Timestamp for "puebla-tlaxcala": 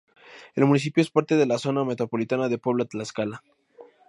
2.57-3.43